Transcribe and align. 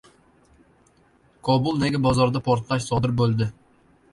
Kobuldagi 1.49 2.01
bozorda 2.07 2.41
portlash 2.49 2.89
sodir 2.91 3.15
bo‘ldi 3.21 3.51